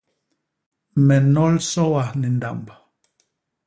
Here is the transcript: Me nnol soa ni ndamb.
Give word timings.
Me 1.05 1.15
nnol 1.23 1.55
soa 1.71 2.05
ni 2.19 2.27
ndamb. 2.35 2.67